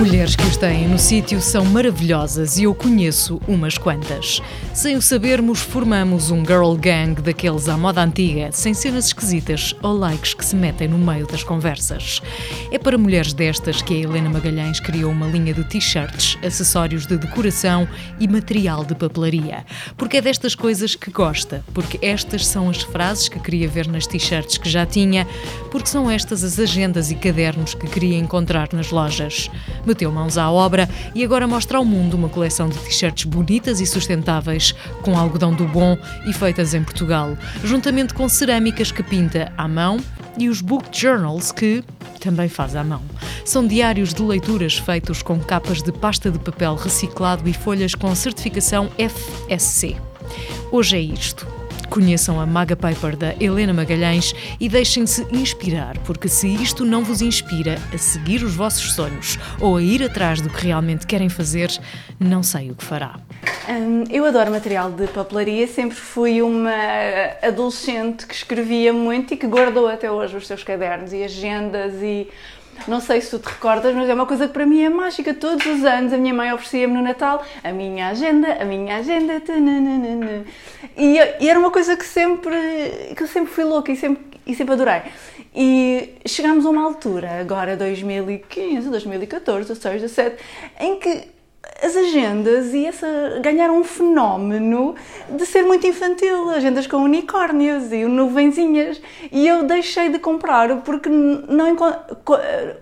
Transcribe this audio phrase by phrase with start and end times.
[0.00, 4.40] mulheres que os têm no sítio são maravilhosas e eu conheço umas quantas.
[4.72, 9.92] Sem o sabermos, formamos um girl gang daqueles à moda antiga, sem cenas esquisitas ou
[9.92, 12.22] likes que se metem no meio das conversas.
[12.72, 17.18] É para mulheres destas que a Helena Magalhães criou uma linha de t-shirts, acessórios de
[17.18, 17.86] decoração
[18.18, 19.66] e material de papelaria.
[19.98, 24.06] Porque é destas coisas que gosta, porque estas são as frases que queria ver nas
[24.06, 25.26] t-shirts que já tinha,
[25.70, 29.50] porque são estas as agendas e cadernos que queria encontrar nas lojas
[29.90, 33.86] meteu mãos à obra e agora mostra ao mundo uma coleção de t-shirts bonitas e
[33.86, 34.72] sustentáveis,
[35.02, 39.98] com algodão do bom e feitas em Portugal, juntamente com cerâmicas que pinta à mão
[40.38, 41.82] e os book journals que
[42.20, 43.02] também faz à mão.
[43.44, 48.14] São diários de leituras feitos com capas de pasta de papel reciclado e folhas com
[48.14, 49.96] certificação FSC.
[50.70, 51.59] Hoje é isto.
[51.90, 57.20] Conheçam a Maga Paper da Helena Magalhães e deixem-se inspirar, porque se isto não vos
[57.20, 61.68] inspira a seguir os vossos sonhos ou a ir atrás do que realmente querem fazer,
[62.20, 63.18] não sei o que fará.
[63.68, 66.70] Hum, eu adoro material de papelaria, sempre fui uma
[67.42, 72.28] adolescente que escrevia muito e que guardou até hoje os seus cadernos e agendas e
[72.88, 75.34] não sei se tu te recordas, mas é uma coisa que para mim é mágica.
[75.34, 79.42] Todos os anos a minha mãe oferecia-me no Natal a minha agenda, a minha agenda.
[80.96, 84.54] E, e, era uma coisa que sempre, que eu sempre fui louca e sempre, e
[84.54, 85.02] sempre adorei.
[85.54, 90.36] E chegámos a uma altura, agora 2015, 2014, 16, 17,
[90.80, 91.28] em que
[91.82, 93.06] as agendas e essa
[93.42, 94.94] ganharam um fenómeno
[95.28, 99.00] de ser muito infantil, agendas com unicórnios e nuvenzinhas.
[99.32, 101.76] E eu deixei de comprar porque não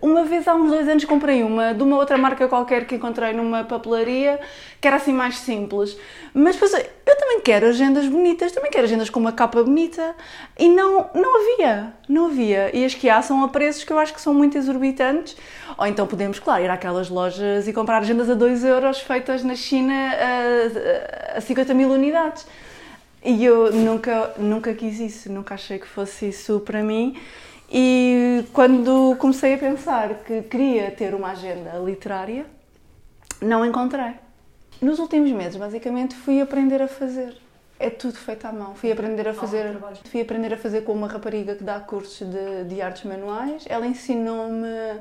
[0.00, 3.32] uma vez há uns dois anos comprei uma de uma outra marca qualquer que encontrei
[3.32, 4.40] numa papelaria
[4.80, 5.96] que era assim mais simples.
[6.32, 10.14] Mas depois eu também quero agendas bonitas, também quero agendas com uma capa bonita
[10.58, 12.70] e não não havia, não havia.
[12.74, 15.36] E as que há são a preços que eu acho que são muito exorbitantes.
[15.76, 19.54] Ou então podemos, claro, ir àquelas lojas e comprar agendas a 2 euros feitas na
[19.54, 19.92] China
[21.34, 22.46] a, a 50 mil unidades.
[23.24, 27.16] E eu nunca, nunca quis isso, nunca achei que fosse isso para mim.
[27.70, 32.46] E quando comecei a pensar que queria ter uma agenda literária,
[33.42, 34.14] não encontrei.
[34.80, 37.36] Nos últimos meses, basicamente, fui aprender a fazer.
[37.78, 38.74] É tudo feito à mão.
[38.74, 39.76] Fui aprender a fazer,
[40.10, 43.64] fui aprender a fazer com uma rapariga que dá cursos de, de artes manuais.
[43.68, 45.00] Ela ensinou-me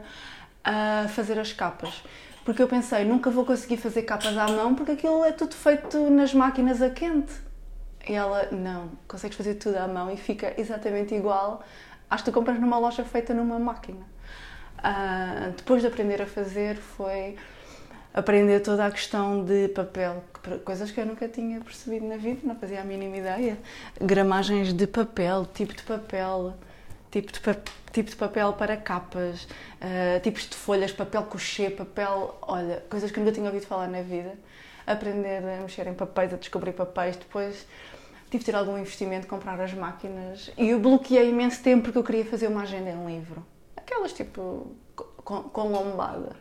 [0.63, 2.03] a fazer as capas.
[2.45, 6.11] Porque eu pensei, nunca vou conseguir fazer capas à mão porque aquilo é tudo feito
[6.11, 7.33] nas máquinas a quente.
[8.07, 11.63] E ela, não, consegues fazer tudo à mão e fica exatamente igual
[12.07, 14.05] às que tu compras numa loja feita numa máquina.
[14.77, 17.35] Uh, depois de aprender a fazer, foi
[18.13, 20.23] aprender toda a questão de papel,
[20.63, 23.57] coisas que eu nunca tinha percebido na vida, não fazia a mínima ideia.
[23.99, 26.53] Gramagens de papel, tipo de papel,
[27.21, 27.39] tipo de,
[27.91, 32.37] tipo de papel para capas, uh, tipos de folhas, papel couché, papel.
[32.41, 34.33] Olha, coisas que nunca tinha ouvido falar na vida.
[34.85, 37.15] Aprender a mexer em papéis, a descobrir papéis.
[37.15, 37.65] Depois
[38.29, 40.51] tive de ter algum investimento, comprar as máquinas.
[40.57, 43.45] E eu bloqueei imenso tempo porque eu queria fazer uma agenda em livro.
[43.75, 46.35] Aquelas tipo com, com lombada.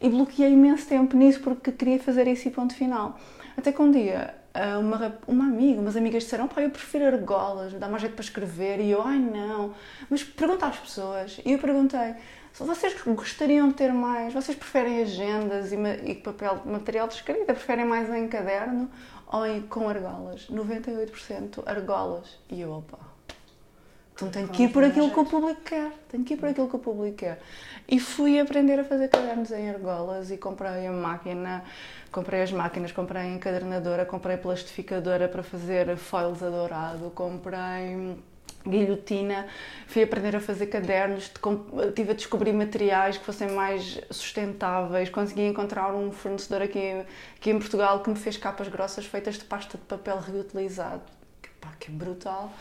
[0.00, 3.18] E bloqueei imenso tempo nisso porque queria fazer esse ponto final.
[3.56, 4.34] Até que um dia
[4.78, 8.80] uma, uma amiga, umas amigas disseram: pá, eu prefiro argolas, dá mais jeito para escrever.
[8.80, 9.74] E eu, ai não.
[10.10, 11.40] Mas pergunta às pessoas.
[11.44, 12.14] E eu perguntei:
[12.58, 14.34] vocês gostariam de ter mais?
[14.34, 17.54] Vocês preferem agendas e, e papel, material de escrita?
[17.54, 18.90] Preferem mais em caderno
[19.26, 20.46] ou em, com argolas?
[20.50, 22.38] 98% argolas.
[22.50, 23.11] E eu, opa.
[24.22, 25.90] Então tenho que ir por aquilo que o público quer.
[26.08, 27.40] Tenho que ir por aquilo que o público quer.
[27.88, 31.64] E fui aprender a fazer cadernos em argolas e comprei a máquina
[32.12, 38.18] Comprei as máquinas, comprei a encadernadora, comprei plastificadora para fazer foils a dourado, comprei
[38.66, 39.46] guilhotina,
[39.86, 41.32] fui aprender a fazer cadernos,
[41.94, 47.02] tive a descobrir materiais que fossem mais sustentáveis, consegui encontrar um fornecedor aqui,
[47.34, 51.02] aqui em Portugal que me fez capas grossas feitas de pasta de papel reutilizado,
[51.62, 52.52] pá, que brutal.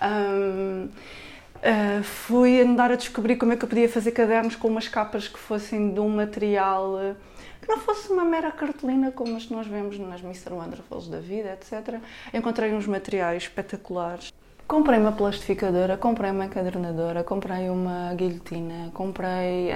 [0.00, 4.86] Um, uh, fui andar a descobrir como é que eu podia fazer cadernos com umas
[4.86, 7.16] capas que fossem de um material
[7.62, 10.52] que não fosse uma mera cartolina como as que nós vemos nas Mr.
[10.52, 12.00] Wonderfuls da vida, etc.
[12.34, 14.32] Encontrei uns materiais espetaculares.
[14.66, 19.70] Comprei uma plastificadora, comprei uma encadernadora, comprei uma guilhotina, comprei.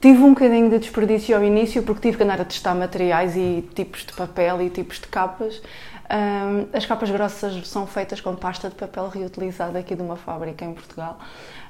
[0.00, 3.62] Tive um bocadinho de desperdício ao início porque tive que andar a testar materiais e
[3.74, 5.60] tipos de papel e tipos de capas.
[6.10, 10.64] Um, as capas grossas são feitas com pasta de papel reutilizada aqui de uma fábrica
[10.64, 11.18] em Portugal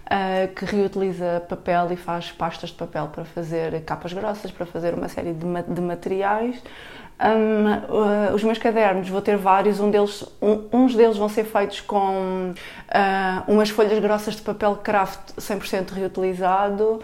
[0.06, 4.94] uh, que reutiliza papel e faz pastas de papel para fazer capas grossas, para fazer
[4.94, 6.62] uma série de, ma de materiais.
[7.20, 11.44] Um, uh, os meus cadernos, vou ter vários, um deles, um, uns deles vão ser
[11.44, 17.02] feitos com uh, umas folhas grossas de papel craft 100% reutilizado.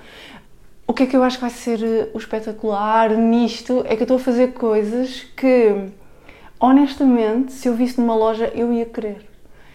[0.87, 4.03] O que é que eu acho que vai ser eh, o espetacular nisto é que
[4.03, 5.91] eu estou a fazer coisas que,
[6.61, 9.29] honestamente, se eu visse numa loja, eu ia querer.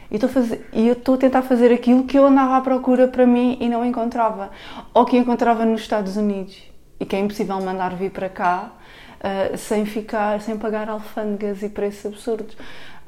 [0.09, 3.25] E estou a, eu estou a tentar fazer aquilo que eu andava à procura para
[3.25, 4.51] mim e não encontrava.
[4.93, 6.61] Ou que encontrava nos Estados Unidos.
[6.99, 8.71] E que é impossível mandar vir para cá
[9.19, 12.55] uh, sem ficar, sem pagar alfândegas e preços absurdos.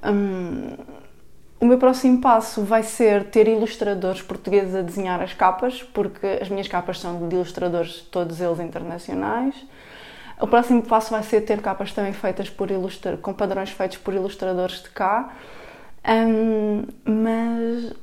[0.03, 1.02] Um,
[1.63, 6.49] o meu próximo passo vai ser ter ilustradores portugueses a desenhar as capas, porque as
[6.49, 9.55] minhas capas são de ilustradores, todos eles internacionais.
[10.41, 14.13] O próximo passo vai ser ter capas também feitas por ilustradores, com padrões feitos por
[14.13, 15.33] ilustradores de cá,
[16.05, 17.93] um, mas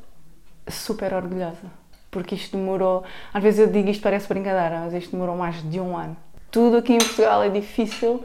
[0.66, 1.70] super orgulhosa,
[2.10, 3.04] porque isto demorou.
[3.30, 6.16] Às vezes eu digo isto parece brincadeira, mas isto demorou mais de um ano.
[6.50, 8.24] Tudo aqui em Portugal é difícil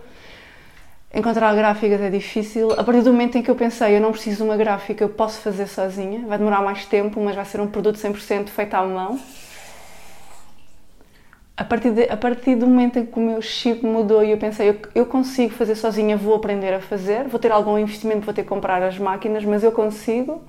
[1.13, 2.71] Encontrar gráficas é difícil.
[2.73, 5.09] A partir do momento em que eu pensei, eu não preciso de uma gráfica, eu
[5.09, 6.25] posso fazer sozinha.
[6.27, 9.19] Vai demorar mais tempo, mas vai ser um produto 100% feito à mão.
[11.55, 14.37] A partir, de, a partir do momento em que o meu chip mudou e eu
[14.37, 17.29] pensei, eu, eu consigo fazer sozinha, vou aprender a fazer.
[17.29, 20.43] Vou ter algum investimento, vou ter que comprar as máquinas, mas eu consigo.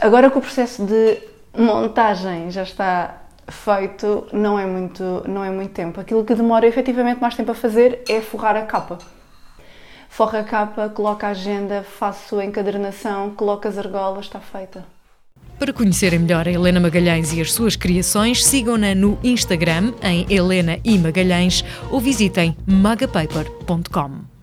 [0.00, 1.18] Agora que o processo de
[1.56, 6.00] montagem já está feito, não é muito, não é muito tempo.
[6.00, 8.98] Aquilo que demora efetivamente mais tempo a fazer é forrar a capa
[10.10, 14.84] forra a capa, coloca a agenda, faço a encadernação, coloco as argolas, está feita.
[15.58, 20.78] Para conhecerem melhor a Helena Magalhães e as suas criações, sigam-na no Instagram em Helena
[20.84, 24.39] e Magalhães ou visitem magapaper.com.